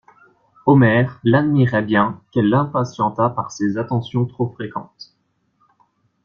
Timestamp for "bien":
1.83-2.21